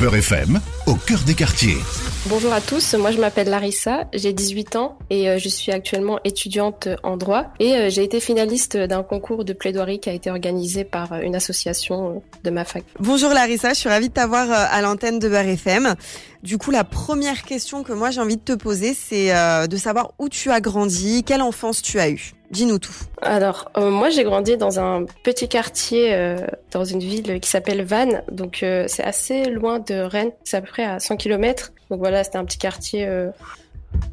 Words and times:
Beurre 0.00 0.16
FM, 0.16 0.60
au 0.86 0.94
cœur 0.94 1.20
des 1.26 1.34
quartiers. 1.34 1.76
Bonjour 2.24 2.54
à 2.54 2.62
tous, 2.62 2.94
moi 2.94 3.10
je 3.10 3.18
m'appelle 3.18 3.50
Larissa, 3.50 4.04
j'ai 4.14 4.32
18 4.32 4.76
ans 4.76 4.96
et 5.10 5.28
euh, 5.28 5.36
je 5.36 5.50
suis 5.50 5.72
actuellement 5.72 6.18
étudiante 6.24 6.88
en 7.02 7.18
droit 7.18 7.48
et 7.58 7.74
euh, 7.74 7.90
j'ai 7.90 8.02
été 8.02 8.18
finaliste 8.18 8.78
d'un 8.78 9.02
concours 9.02 9.44
de 9.44 9.52
plaidoirie 9.52 10.00
qui 10.00 10.08
a 10.08 10.14
été 10.14 10.30
organisé 10.30 10.84
par 10.84 11.12
euh, 11.12 11.20
une 11.20 11.36
association 11.36 12.22
de 12.44 12.50
ma 12.50 12.64
fac. 12.64 12.82
Bonjour 12.98 13.28
Larissa, 13.34 13.74
je 13.74 13.80
suis 13.80 13.90
ravie 13.90 14.08
de 14.08 14.14
t'avoir 14.14 14.50
à 14.50 14.80
l'antenne 14.80 15.18
de 15.18 15.28
Beurre 15.28 15.48
FM. 15.48 15.94
Du 16.42 16.56
coup, 16.56 16.70
la 16.70 16.84
première 16.84 17.42
question 17.42 17.82
que 17.82 17.92
moi 17.92 18.10
j'ai 18.10 18.22
envie 18.22 18.38
de 18.38 18.42
te 18.42 18.54
poser, 18.54 18.94
c'est 18.94 19.34
de 19.68 19.76
savoir 19.76 20.12
où 20.18 20.30
tu 20.30 20.50
as 20.50 20.62
grandi, 20.62 21.24
quelle 21.24 21.42
enfance 21.42 21.82
tu 21.82 22.00
as 22.00 22.08
eue. 22.08 22.32
Dis-nous 22.50 22.78
tout. 22.78 22.94
Alors, 23.22 23.70
moi 23.76 24.10
j'ai 24.10 24.24
grandi 24.24 24.56
dans 24.56 24.80
un 24.80 25.04
petit 25.22 25.48
quartier 25.48 26.36
dans 26.72 26.84
une 26.84 26.98
ville 26.98 27.38
qui 27.38 27.48
s'appelle 27.48 27.84
Vannes, 27.84 28.24
donc 28.32 28.58
c'est 28.60 29.04
assez 29.04 29.44
loin 29.44 29.78
de 29.78 29.94
Rennes, 29.94 30.32
c'est 30.42 30.56
à 30.56 30.60
peu 30.60 30.68
près 30.68 30.84
à 30.84 30.98
100 30.98 31.16
km. 31.16 31.72
Donc 31.90 31.98
voilà, 31.98 32.24
c'était 32.24 32.38
un 32.38 32.44
petit 32.44 32.58
quartier, 32.58 33.06
euh, 33.06 33.30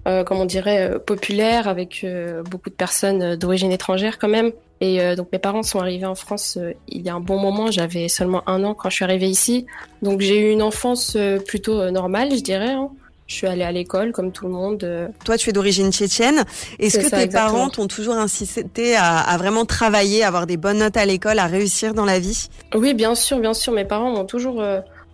euh, 0.07 0.23
comme 0.23 0.39
on 0.39 0.45
dirait, 0.45 0.89
euh, 0.89 0.99
populaire, 0.99 1.67
avec 1.67 2.05
beaucoup 2.49 2.69
de 2.69 2.75
personnes 2.75 3.35
d'origine 3.35 3.71
étrangère 3.71 4.17
quand 4.17 4.27
même. 4.27 4.51
Et 4.79 5.15
donc 5.15 5.29
mes 5.31 5.39
parents 5.39 5.63
sont 5.63 5.79
arrivés 5.79 6.05
en 6.05 6.13
France 6.13 6.59
il 6.87 7.01
y 7.01 7.09
a 7.09 7.15
un 7.15 7.19
bon 7.19 7.39
moment, 7.39 7.71
j'avais 7.71 8.09
seulement 8.09 8.47
un 8.47 8.63
an 8.63 8.75
quand 8.75 8.91
je 8.91 8.95
suis 8.95 9.05
arrivée 9.05 9.27
ici. 9.27 9.65
Donc 10.03 10.21
j'ai 10.21 10.37
eu 10.37 10.51
une 10.51 10.61
enfance 10.61 11.17
plutôt 11.47 11.89
normale, 11.89 12.29
je 12.35 12.41
dirais. 12.41 12.73
Hein. 12.73 12.91
Je 13.27 13.35
suis 13.35 13.47
allée 13.47 13.63
à 13.63 13.71
l'école 13.71 14.13
comme 14.13 14.31
tout 14.31 14.45
le 14.45 14.53
monde. 14.53 15.11
Toi, 15.25 15.37
tu 15.37 15.49
es 15.49 15.53
d'origine 15.53 15.91
tchétchène. 15.91 16.43
Est-ce 16.79 16.99
que 16.99 17.09
tes 17.09 17.27
parents 17.27 17.69
t'ont 17.69 17.87
toujours 17.87 18.15
insisté 18.15 18.95
à, 18.95 19.17
à, 19.19 19.37
vraiment 19.37 19.65
travailler, 19.65 20.23
à 20.23 20.27
avoir 20.27 20.47
des 20.47 20.57
bonnes 20.57 20.79
notes 20.79 20.97
à 20.97 21.05
l'école, 21.05 21.39
à 21.39 21.45
réussir 21.45 21.93
dans 21.93 22.05
la 22.05 22.19
vie? 22.19 22.47
Oui, 22.73 22.93
bien 22.93 23.15
sûr, 23.15 23.39
bien 23.39 23.53
sûr. 23.53 23.73
Mes 23.73 23.85
parents 23.85 24.11
m'ont 24.11 24.25
toujours 24.25 24.63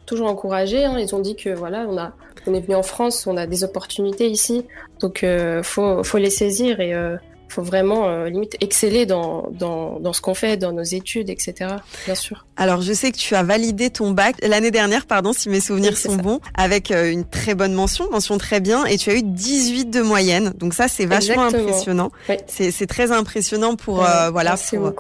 toujours 0.05 0.27
encouragé. 0.27 0.85
Hein. 0.85 0.97
Ils 0.99 1.13
ont 1.15 1.19
dit 1.19 1.35
que 1.35 1.49
voilà, 1.49 1.85
on 1.89 1.97
a, 1.97 2.13
on 2.47 2.53
est 2.53 2.61
venu 2.61 2.75
en 2.75 2.83
France, 2.83 3.27
on 3.27 3.37
a 3.37 3.45
des 3.45 3.63
opportunités 3.63 4.27
ici, 4.27 4.65
donc 4.99 5.23
euh, 5.23 5.63
faut, 5.63 6.03
faut 6.03 6.17
les 6.17 6.29
saisir 6.29 6.79
et 6.79 6.93
euh, 6.93 7.17
faut 7.53 7.61
vraiment 7.61 8.07
euh, 8.07 8.29
limite 8.29 8.57
exceller 8.61 9.05
dans, 9.05 9.49
dans, 9.51 9.99
dans 9.99 10.13
ce 10.13 10.21
qu'on 10.21 10.33
fait, 10.33 10.57
dans 10.57 10.71
nos 10.71 10.83
études, 10.83 11.29
etc. 11.29 11.75
Bien 12.05 12.15
sûr. 12.15 12.45
Alors 12.57 12.81
je 12.81 12.93
sais 12.93 13.11
que 13.11 13.17
tu 13.17 13.35
as 13.35 13.43
validé 13.43 13.89
ton 13.89 14.11
bac 14.11 14.35
l'année 14.41 14.71
dernière, 14.71 15.05
pardon, 15.05 15.33
si 15.33 15.49
mes 15.49 15.59
souvenirs 15.59 15.97
sont 15.97 16.15
bons, 16.15 16.39
avec 16.55 16.91
euh, 16.91 17.11
une 17.11 17.25
très 17.25 17.53
bonne 17.55 17.73
mention, 17.73 18.09
mention 18.11 18.37
très 18.37 18.59
bien, 18.59 18.85
et 18.85 18.97
tu 18.97 19.11
as 19.11 19.15
eu 19.15 19.23
18 19.23 19.89
de 19.89 20.01
moyenne. 20.01 20.53
Donc 20.57 20.73
ça 20.73 20.87
c'est 20.87 21.05
vachement 21.05 21.43
impressionnant. 21.43 22.11
C'est 22.47 22.87
très 22.87 23.11
impressionnant 23.11 23.75
pour 23.75 24.05
euh, 24.05 24.29
voilà 24.31 24.55
pour, 24.69 24.93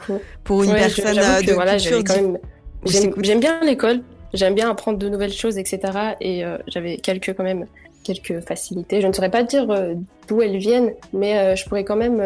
pour, 0.43 0.63
une 0.63 0.73
personne 0.73 1.15
de 1.45 1.53
voilà, 1.53 1.77
culture. 1.77 2.03
J'aime 2.85 3.39
bien 3.39 3.59
l'école, 3.63 4.01
J'aime 4.33 4.55
bien 4.55 4.69
apprendre 4.69 4.97
de 4.97 5.09
nouvelles 5.09 5.33
choses, 5.33 5.57
etc. 5.59 5.79
Et 6.19 6.43
j'avais 6.67 6.97
quelques 6.97 7.35
quand 7.35 7.43
même 7.43 7.67
quelques 8.03 8.41
facilités. 8.41 9.01
Je 9.01 9.07
ne 9.07 9.13
saurais 9.13 9.31
pas 9.31 9.43
dire 9.43 9.69
euh, 9.69 9.93
d'où 10.27 10.41
elles 10.41 10.57
viennent, 10.57 10.93
mais 11.13 11.37
euh, 11.37 11.55
je 11.55 11.65
pourrais 11.65 11.83
quand 11.83 11.95
même 11.95 12.21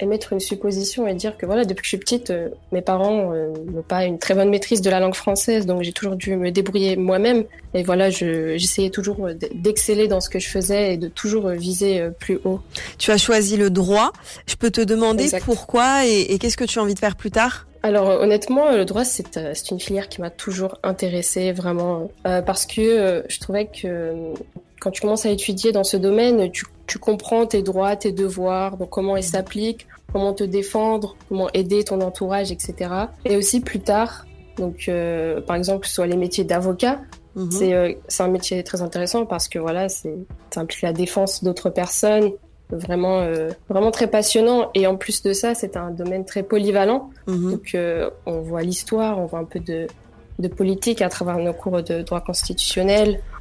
émettre 0.00 0.32
une 0.32 0.40
supposition 0.40 1.08
et 1.08 1.14
dire 1.14 1.36
que 1.36 1.46
voilà, 1.46 1.64
depuis 1.64 1.82
que 1.82 1.86
je 1.86 1.88
suis 1.88 1.98
petite, 1.98 2.32
mes 2.70 2.80
parents 2.80 3.32
n'ont 3.32 3.82
pas 3.82 4.04
une 4.04 4.20
très 4.20 4.34
bonne 4.34 4.48
maîtrise 4.48 4.80
de 4.82 4.88
la 4.88 5.00
langue 5.00 5.16
française, 5.16 5.66
donc 5.66 5.82
j'ai 5.82 5.92
toujours 5.92 6.14
dû 6.14 6.36
me 6.36 6.52
débrouiller 6.52 6.94
moi-même. 6.94 7.42
Et 7.74 7.82
voilà, 7.82 8.08
j'essayais 8.08 8.90
toujours 8.90 9.28
d'exceller 9.52 10.06
dans 10.06 10.20
ce 10.20 10.30
que 10.30 10.38
je 10.38 10.48
faisais 10.48 10.94
et 10.94 10.96
de 10.96 11.08
toujours 11.08 11.48
viser 11.48 12.08
plus 12.20 12.38
haut. 12.44 12.60
Tu 12.98 13.10
as 13.10 13.18
choisi 13.18 13.56
le 13.56 13.68
droit. 13.68 14.12
Je 14.46 14.54
peux 14.54 14.70
te 14.70 14.80
demander 14.80 15.28
pourquoi 15.44 16.06
et, 16.06 16.20
et 16.20 16.38
qu'est-ce 16.38 16.56
que 16.56 16.64
tu 16.64 16.78
as 16.78 16.82
envie 16.82 16.94
de 16.94 17.00
faire 17.00 17.16
plus 17.16 17.32
tard? 17.32 17.66
Alors 17.84 18.08
honnêtement, 18.22 18.72
le 18.72 18.86
droit 18.86 19.04
c'est 19.04 19.36
euh, 19.36 19.52
une 19.70 19.78
filière 19.78 20.08
qui 20.08 20.22
m'a 20.22 20.30
toujours 20.30 20.78
intéressée 20.82 21.52
vraiment 21.52 22.10
euh, 22.26 22.40
parce 22.40 22.64
que 22.64 22.80
euh, 22.80 23.22
je 23.28 23.38
trouvais 23.40 23.66
que 23.66 24.32
quand 24.84 24.90
tu 24.90 25.00
commences 25.00 25.24
à 25.24 25.30
étudier 25.30 25.72
dans 25.72 25.82
ce 25.82 25.96
domaine, 25.96 26.50
tu, 26.50 26.66
tu 26.86 26.98
comprends 26.98 27.46
tes 27.46 27.62
droits, 27.62 27.96
tes 27.96 28.12
devoirs, 28.12 28.76
donc 28.76 28.90
comment 28.90 29.16
ils 29.16 29.24
s'appliquent, 29.24 29.88
comment 30.12 30.34
te 30.34 30.44
défendre, 30.44 31.16
comment 31.28 31.48
aider 31.54 31.82
ton 31.82 32.00
entourage, 32.02 32.52
etc. 32.52 32.90
Et 33.24 33.36
aussi 33.36 33.60
plus 33.60 33.80
tard, 33.80 34.26
donc 34.58 34.90
par 35.46 35.56
exemple 35.56 35.88
soit 35.88 36.06
les 36.06 36.16
métiers 36.16 36.44
d'avocat, 36.44 37.00
mhm. 37.34 37.50
c'est 38.08 38.22
un 38.22 38.28
métier 38.28 38.62
très 38.62 38.82
intéressant 38.82 39.24
parce 39.24 39.48
que 39.48 39.58
voilà, 39.58 39.88
c'est 39.88 40.14
ça 40.50 40.60
implique 40.60 40.82
la 40.82 40.92
défense 40.92 41.42
d'autres 41.42 41.70
personnes, 41.70 42.32
vraiment 42.70 43.20
euh, 43.20 43.50
vraiment 43.68 43.90
très 43.90 44.06
passionnant 44.06 44.70
et 44.74 44.86
en 44.86 44.96
plus 44.96 45.22
de 45.22 45.32
ça 45.32 45.54
c'est 45.54 45.76
un 45.76 45.90
domaine 45.90 46.24
très 46.24 46.42
polyvalent 46.42 47.10
mhm. 47.26 47.52
donc 47.52 47.74
euh, 47.74 48.10
on 48.26 48.40
voit 48.40 48.62
l'histoire 48.62 49.18
on 49.18 49.26
voit 49.26 49.38
un 49.38 49.44
peu 49.44 49.60
de, 49.60 49.86
de 50.38 50.48
politique 50.48 51.02
à 51.02 51.08
travers 51.08 51.38
nos 51.38 51.52
cours 51.52 51.82
de 51.82 52.02
droit 52.02 52.20
constitutionnel 52.20 53.20
euh, 53.20 53.33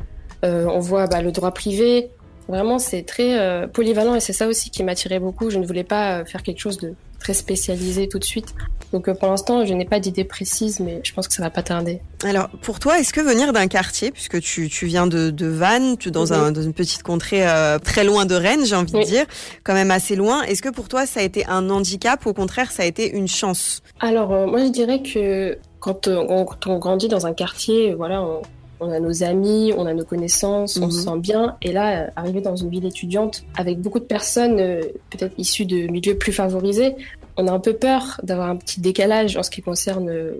on 0.44 0.80
voit 0.80 1.08
bah, 1.08 1.22
le 1.22 1.32
droit 1.32 1.52
privé. 1.52 2.10
Vraiment 2.50 2.78
c'est 2.78 3.04
très 3.04 3.68
polyvalent 3.70 4.16
et 4.16 4.20
c'est 4.20 4.34
ça 4.34 4.48
aussi 4.48 4.70
qui 4.70 4.84
m'attirait 4.84 5.20
beaucoup. 5.20 5.50
Je 5.50 5.58
ne 5.58 5.66
voulais 5.66 5.86
pas 5.86 6.26
faire 6.26 6.44
quelque 6.44 6.60
chose 6.60 6.78
de 6.78 6.94
très 7.24 7.34
spécialisé 7.34 8.10
tout 8.10 8.20
de 8.20 8.24
suite. 8.24 8.54
Donc 8.92 9.08
euh, 9.08 9.16
pour 9.16 9.30
l'instant, 9.30 9.66
je 9.66 9.74
n'ai 9.74 9.86
pas 9.86 10.00
d'idée 10.00 10.24
précise, 10.24 10.80
mais 10.80 11.02
je 11.04 11.14
pense 11.14 11.28
que 11.28 11.34
ça 11.34 11.42
va 11.42 11.50
pas 11.50 11.64
tarder. 11.64 12.02
Alors 12.24 12.50
pour 12.62 12.80
toi, 12.80 13.00
est-ce 13.00 13.12
que 13.12 13.22
venir 13.22 13.52
d'un 13.54 13.68
quartier, 13.68 14.12
puisque 14.12 14.40
tu, 14.40 14.70
tu 14.70 14.86
viens 14.86 15.08
de, 15.08 15.32
de 15.32 15.48
Vannes, 15.48 15.98
tu 15.98 16.12
dans, 16.12 16.32
un, 16.32 16.52
dans 16.52 16.62
une 16.62 16.74
petite 16.74 17.02
contrée 17.02 17.48
euh, 17.48 17.80
très 17.80 18.04
loin 18.04 18.26
de 18.26 18.36
Rennes, 18.36 18.66
j'ai 18.66 18.76
envie 18.76 18.94
de 18.94 19.04
dire, 19.04 19.26
quand 19.64 19.74
même 19.74 19.90
assez 19.90 20.16
loin, 20.16 20.44
est-ce 20.44 20.62
que 20.62 20.70
pour 20.70 20.90
toi 20.90 21.08
ça 21.08 21.22
a 21.22 21.24
été 21.24 21.46
un 21.48 21.70
handicap 21.70 22.26
ou 22.26 22.30
au 22.30 22.34
contraire 22.34 22.72
ça 22.72 22.84
a 22.84 22.86
été 22.86 23.10
une 23.10 23.28
chance? 23.28 23.82
Alors 24.00 24.32
euh, 24.32 24.46
moi 24.46 24.60
je 24.60 24.70
dirais 24.70 25.02
que 25.02 25.58
quand 25.80 26.08
on, 26.08 26.46
quand 26.46 26.68
on, 26.68 26.78
grandit 26.78 27.08
dans 27.08 27.26
un 27.26 27.34
quartier, 27.34 27.94
voilà, 27.96 28.22
on, 28.22 28.42
on 28.84 28.92
a 28.92 29.00
nos 29.00 29.24
amis, 29.24 29.74
on 29.78 29.86
a 29.86 29.94
nos 29.94 30.06
connaissances, 30.06 30.78
on 30.78 30.90
se 30.90 30.98
mhm. 30.98 31.04
sent 31.04 31.20
bien. 31.20 31.58
Et 31.62 31.72
là, 31.72 32.10
arriver 32.16 32.42
dans 32.42 32.56
une 32.56 32.70
ville 32.70 32.86
étudiante 32.86 33.44
avec 33.56 33.80
beaucoup 33.80 34.00
de 34.00 34.06
personnes 34.06 34.60
euh, 34.60 34.82
peut-être 35.10 35.34
issues 35.38 35.66
de 35.66 35.88
milieux 35.88 36.18
plus 36.18 36.34
favorisés, 36.34 36.96
on 37.38 37.48
a 37.48 37.52
un 37.52 37.60
peu 37.60 37.74
peur 37.74 38.20
d'avoir 38.24 38.50
un 38.50 38.56
petit 38.56 38.80
décalage 38.80 39.38
en 39.38 39.44
ce 39.44 39.50
qui 39.50 39.62
concerne 39.62 40.10
euh, 40.10 40.38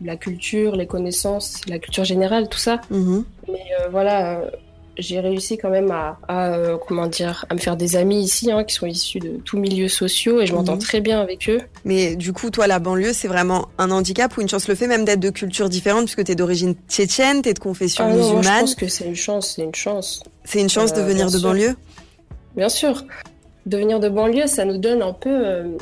la, 0.00 0.16
culture, 0.16 0.76
les 0.76 0.86
connaissances, 0.86 1.60
la 1.68 1.78
culture 1.78 2.04
générale, 2.04 2.48
tout 2.48 2.58
ça. 2.58 2.80
Mhm. 2.90 3.24
Mais 3.48 3.66
euh, 3.80 3.88
voilà, 3.90 4.42
j'ai 5.00 5.20
réussi 5.20 5.58
quand 5.58 5.70
même 5.70 5.90
à, 5.90 6.18
euh, 6.30 6.76
comment 6.86 7.06
dire 7.06 7.44
à 7.48 7.54
me 7.54 7.58
faire 7.58 7.76
des 7.76 7.96
amis 7.96 8.22
ici 8.22 8.50
hein, 8.50 8.64
qui 8.64 8.74
sont 8.74 8.86
issus 8.86 9.18
de 9.18 9.38
tous 9.44 9.58
milieux 9.58 9.88
sociaux 9.88 10.40
et 10.40 10.46
je 10.46 10.54
m'entends 10.54 10.74
mhm. 10.74 10.80
très 10.80 11.00
bien 11.00 11.20
avec 11.20 11.48
eux. 11.48 11.60
Mais 11.84 12.16
du 12.16 12.32
coup, 12.32 12.50
toi, 12.50 12.66
la 12.66 12.78
banlieue, 12.78 13.12
c'est 13.12 13.28
vraiment 13.28 13.68
un 13.78 13.90
handicap 13.90 14.36
ou 14.36 14.40
une 14.40 14.48
chance? 14.48 14.68
Le 14.68 14.74
fait 14.74 14.86
même 14.86 15.04
d'être 15.04 15.20
de 15.20 15.30
culture 15.30 15.68
différente 15.68 16.04
puisque 16.04 16.24
tu 16.24 16.32
es 16.32 16.34
d'origine 16.34 16.74
tchétchène, 16.88 17.42
tu 17.42 17.48
es 17.48 17.54
de 17.54 17.58
confession 17.58 18.04
ah 18.06 18.14
musulmane. 18.14 18.44
je 18.44 18.60
pense 18.60 18.74
que 18.74 18.88
c'est 18.88 19.06
une 19.06 19.16
chance, 19.16 19.54
c'est 19.56 19.62
une 19.62 19.74
chance. 19.74 20.22
C'est 20.44 20.60
une 20.60 20.70
chance 20.70 20.92
de 20.92 21.00
euh, 21.00 21.04
venir 21.04 21.30
de 21.30 21.38
banlieue? 21.38 21.76
Bien 22.56 22.68
sûr. 22.68 23.04
De 23.66 23.76
venir 23.76 24.00
de 24.00 24.08
banlieue, 24.08 24.46
ça 24.46 24.64
nous 24.64 24.78
donne 24.78 25.02
un 25.02 25.12
peu 25.12 25.30
euh, 25.30 25.76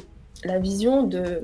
la 0.44 0.58
vision 0.58 1.04
de, 1.04 1.42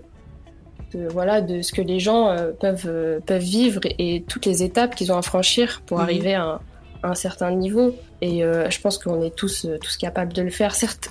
de, 0.92 1.08
voilà 1.08 1.40
de 1.40 1.62
ce 1.62 1.72
que 1.72 1.82
les 1.82 2.00
gens 2.00 2.36
peuvent 2.60 3.20
peuvent 3.24 3.42
vivre 3.42 3.80
et, 3.98 4.24
toutes 4.28 4.46
les 4.46 4.62
étapes 4.62 4.94
qu'ils 4.94 5.12
ont 5.12 5.16
à 5.16 5.22
franchir 5.22 5.82
pour 5.86 5.98
mhm. 5.98 6.04
arriver 6.04 6.34
à 6.34 6.60
un 7.04 7.14
certain 7.14 7.50
niveau. 7.52 7.94
Et 8.20 8.44
euh, 8.44 8.68
je 8.70 8.80
pense 8.80 8.98
qu'on 8.98 9.22
est 9.22 9.34
tous, 9.34 9.64
euh, 9.64 9.78
tous 9.78 9.96
capables 9.96 10.32
de 10.32 10.42
le 10.42 10.50
faire. 10.50 10.74
Certes, 10.74 11.10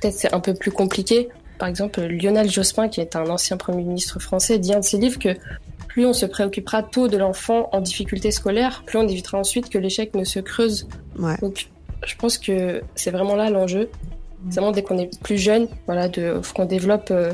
peut-être 0.00 0.14
c'est 0.14 0.34
un 0.34 0.40
peu 0.40 0.54
plus 0.54 0.70
compliqué. 0.70 1.28
Par 1.58 1.68
exemple, 1.68 2.00
Lionel 2.00 2.50
Jospin, 2.50 2.88
qui 2.88 3.00
est 3.00 3.16
un 3.16 3.28
ancien 3.28 3.56
Premier 3.56 3.82
ministre 3.82 4.20
français, 4.20 4.58
dit 4.58 4.72
un 4.72 4.80
de 4.80 4.84
ses 4.84 4.98
livres 4.98 5.18
que 5.18 5.30
plus 5.88 6.06
on 6.06 6.12
se 6.12 6.26
préoccupera 6.26 6.82
tôt 6.82 7.08
de 7.08 7.16
l'enfant 7.16 7.68
en 7.72 7.80
difficulté 7.80 8.30
scolaire, 8.30 8.84
plus 8.86 8.98
on 8.98 9.08
évitera 9.08 9.38
ensuite 9.38 9.68
que 9.68 9.78
l'échec 9.78 10.14
ne 10.14 10.24
se 10.24 10.38
creuse. 10.38 10.86
Donc, 11.40 11.68
je 12.06 12.14
pense 12.14 12.38
que 12.38 12.82
c'est 12.94 13.10
vraiment 13.10 13.34
là 13.34 13.50
l'enjeu. 13.50 13.90
C'est 14.50 14.60
vraiment 14.60 14.70
dès 14.70 14.82
qu'on 14.82 14.98
est 14.98 15.20
plus 15.20 15.38
jeune, 15.38 15.66
voilà, 15.86 16.08
de 16.08 16.40
qu'on 16.54 16.64
développe 16.64 17.10
euh, 17.10 17.32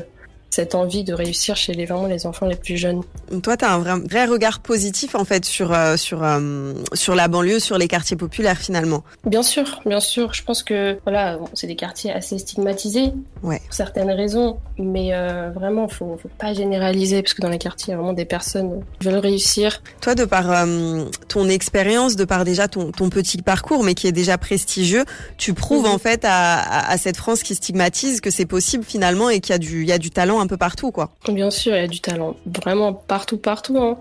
cette 0.55 0.73
envie 0.73 1.03
de 1.03 1.13
réussir 1.13 1.57
chez 1.57 1.73
les 1.73 1.85
vraiment 1.85 2.07
les 2.07 2.25
enfants 2.25 2.45
les 2.45 2.55
plus 2.55 2.77
jeunes. 2.77 3.01
Toi, 3.43 3.57
tu 3.57 3.65
as 3.65 3.73
un 3.73 3.79
vrai, 3.79 3.99
vrai, 3.99 4.25
regard 4.25 4.61
positif 4.61 5.13
en 5.13 5.25
fait 5.25 5.43
sur 5.43 5.73
euh, 5.73 5.97
sur 5.97 6.23
euh, 6.23 6.73
sur 6.93 7.13
la 7.13 7.27
banlieue, 7.27 7.59
sur 7.59 7.77
les 7.77 7.89
quartiers 7.89 8.15
populaires 8.15 8.57
finalement. 8.57 9.03
Bien 9.25 9.43
sûr, 9.43 9.81
bien 9.85 9.99
sûr. 9.99 10.33
Je 10.33 10.43
pense 10.43 10.63
que 10.63 10.97
voilà, 11.03 11.39
c'est 11.53 11.67
des 11.67 11.75
quartiers 11.75 12.13
assez 12.13 12.37
stigmatisés 12.37 13.11
ouais. 13.43 13.59
pour 13.65 13.73
certaines 13.73 14.09
raisons, 14.11 14.57
mais 14.77 15.13
euh, 15.13 15.51
vraiment, 15.53 15.89
faut 15.89 16.17
faut 16.23 16.29
pas 16.37 16.53
généraliser 16.53 17.21
parce 17.21 17.33
que 17.33 17.41
dans 17.41 17.49
les 17.49 17.57
quartiers, 17.57 17.89
il 17.89 17.91
y 17.91 17.93
a 17.95 17.97
vraiment 17.97 18.13
des 18.13 18.23
personnes 18.23 18.81
qui 19.01 19.07
veulent 19.07 19.17
réussir. 19.19 19.81
Toi, 19.99 20.15
de 20.15 20.23
par 20.23 20.65
ton 21.27 21.49
expérience, 21.49 22.15
de 22.15 22.23
par 22.23 22.45
déjà 22.45 22.69
ton, 22.69 22.93
ton 22.93 23.09
petit 23.09 23.41
parcours, 23.41 23.83
mais 23.83 23.93
qui 23.93 24.07
est 24.07 24.13
déjà 24.13 24.37
prestigieux, 24.37 25.03
tu 25.35 25.53
prouves 25.53 25.85
mhm. 25.85 25.95
en 25.95 25.97
fait 25.97 26.23
à, 26.23 26.87
à, 26.89 26.97
cette 26.97 27.17
France 27.17 27.43
qui 27.43 27.55
stigmatise 27.55 28.21
que 28.21 28.29
c'est 28.29 28.45
possible 28.45 28.85
finalement 28.85 29.29
et 29.29 29.41
qu'il 29.41 29.51
y 29.51 29.55
a 29.55 29.59
du 29.59 29.81
il 29.81 29.89
y 29.89 29.91
a 29.91 29.97
du 29.97 30.11
talent 30.11 30.44
un 30.45 30.47
peu 30.47 30.57
partout, 30.57 30.91
quoi. 30.91 31.11
Bien 31.27 31.51
sûr, 31.51 31.73
il 31.75 31.81
y 31.81 31.83
a 31.83 31.87
du 31.87 31.99
talent 31.99 32.35
vraiment 32.45 32.93
partout, 32.93 33.37
partout. 33.37 33.77
Hein. 33.77 33.97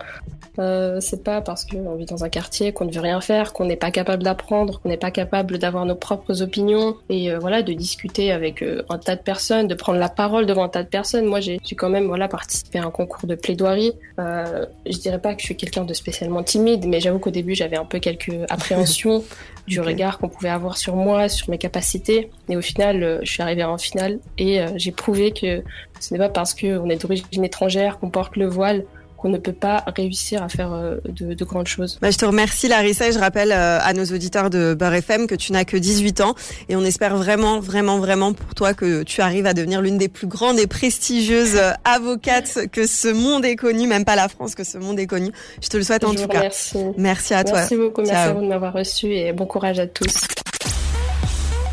Euh, 0.58 1.00
c'est 1.00 1.25
pas 1.25 1.41
parce 1.41 1.64
qu'on 1.64 1.96
vit 1.96 2.05
dans 2.05 2.25
un 2.25 2.29
quartier 2.29 2.73
qu'on 2.73 2.85
ne 2.85 2.93
veut 2.93 3.00
rien 3.00 3.20
faire, 3.20 3.52
qu'on 3.52 3.64
n'est 3.64 3.76
pas 3.76 3.91
capable 3.91 4.23
d'apprendre, 4.23 4.81
qu'on 4.81 4.88
n'est 4.88 4.96
pas 4.96 5.11
capable 5.11 5.58
d'avoir 5.58 5.85
nos 5.85 5.96
propres 5.96 6.43
opinions 6.43 6.96
et 7.08 7.32
euh, 7.32 7.38
voilà 7.38 7.62
de 7.62 7.73
discuter 7.73 8.31
avec 8.31 8.62
euh, 8.62 8.85
un 8.88 8.99
tas 8.99 9.17
de 9.17 9.23
personnes, 9.23 9.67
de 9.67 9.75
prendre 9.75 9.99
la 9.99 10.08
parole 10.08 10.46
devant 10.46 10.64
un 10.64 10.69
tas 10.69 10.85
de 10.85 10.88
personnes. 10.88 11.25
Moi, 11.25 11.41
j'ai 11.41 11.58
quand 11.76 11.91
même 11.91 12.06
voilà 12.06 12.29
participé 12.29 12.79
à 12.79 12.85
un 12.85 12.91
concours 12.91 13.26
de 13.26 13.35
plaidoirie. 13.35 13.93
Euh, 14.20 14.67
je 14.87 14.99
dirais 14.99 15.20
pas 15.20 15.35
que 15.35 15.41
je 15.41 15.46
suis 15.46 15.56
quelqu'un 15.56 15.85
de 15.85 15.94
spécialement 15.94 16.43
timide, 16.44 16.87
mais 16.87 17.00
j'avoue 17.00 17.19
qu'au 17.19 17.31
début 17.31 17.55
j'avais 17.55 17.76
un 17.76 17.85
peu 17.85 17.99
quelques 17.99 18.35
appréhensions 18.49 19.25
du 19.67 19.81
regard 19.81 20.19
qu'on 20.19 20.29
pouvait 20.29 20.50
avoir 20.50 20.76
sur 20.76 20.94
moi, 20.94 21.29
sur 21.29 21.50
mes 21.50 21.58
capacités. 21.58 22.31
Et 22.49 22.56
au 22.56 22.61
final, 22.61 23.20
je 23.23 23.31
suis 23.31 23.43
arrivée 23.43 23.64
en 23.64 23.79
finale 23.79 24.19
et 24.37 24.62
j'ai 24.76 24.93
prouvé 24.93 25.32
que 25.32 25.62
ce 26.00 26.12
n'est 26.12 26.19
pas 26.19 26.29
parce 26.34 26.54
qu'on 26.54 26.90
est 26.90 27.00
d'origine 27.00 27.44
étrangère 27.44 27.98
qu'on 27.98 28.10
porte 28.10 28.36
le 28.36 28.46
voile 28.46 28.84
on 29.25 29.31
ne 29.31 29.38
peut 29.38 29.52
pas 29.52 29.82
réussir 29.96 30.42
à 30.42 30.48
faire 30.48 30.72
euh, 30.72 30.98
de, 31.06 31.44
grandes 31.44 31.66
choses. 31.66 31.98
Bah, 32.00 32.10
je 32.10 32.19
te 32.19 32.26
remercie 32.26 32.69
Larissa 32.69 33.08
et 33.08 33.12
je 33.12 33.19
rappelle 33.19 33.52
euh, 33.52 33.78
à 33.81 33.92
nos 33.94 34.04
auditeurs 34.04 34.50
de 34.50 34.75
Beurre 34.75 34.94
FM 34.94 35.26
que 35.26 35.34
tu 35.34 35.52
n'as 35.52 35.64
que 35.64 35.78
18 35.78 36.20
ans 36.20 36.34
et 36.69 36.76
on 36.76 36.82
espère 36.82 37.16
vraiment, 37.16 37.58
vraiment, 37.58 37.98
vraiment 37.98 38.34
pour 38.34 38.54
toi 38.54 38.75
que 38.75 39.02
tu 39.02 39.22
arrives 39.22 39.46
à 39.46 39.54
devenir 39.54 39.81
l'une 39.81 39.96
des 39.96 40.08
plus 40.08 40.26
grandes 40.26 40.58
et 40.58 40.66
prestigieuses 40.66 41.56
euh, 41.56 41.72
avocates 41.84 42.69
que 42.70 42.86
ce 42.86 43.08
monde 43.08 43.46
ait 43.46 43.56
connu, 43.56 43.86
même 43.86 44.04
pas 44.04 44.16
la 44.16 44.28
France, 44.28 44.54
que 44.54 44.64
ce 44.64 44.76
monde 44.76 44.98
ait 45.00 45.06
connu. 45.06 45.31
Je 45.62 45.69
te 45.69 45.78
le 45.78 45.82
souhaite 45.82 46.04
en 46.04 46.14
tout 46.14 46.28
cas. 46.28 46.50
Merci 46.98 47.32
à 47.32 47.44
toi. 47.44 47.58
Merci 47.60 47.76
beaucoup, 47.76 48.02
merci 48.02 48.14
à 48.14 48.32
vous 48.34 48.42
de 48.42 48.48
m'avoir 48.48 48.75
reçu 48.75 49.14
et 49.14 49.32
bon 49.32 49.46
courage 49.46 49.78
à 49.78 49.86
tous. 49.86 50.26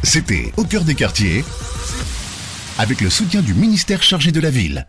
C'était 0.04 0.52
Au 0.58 0.64
cœur 0.64 0.84
des 0.84 0.96
quartiers 0.96 1.44
avec 2.82 3.00
le 3.02 3.12
soutien 3.12 3.44
du 3.44 3.54
ministère 3.54 4.02
chargé 4.02 4.32
de 4.32 4.40
la 4.40 4.50
ville. 4.50 4.88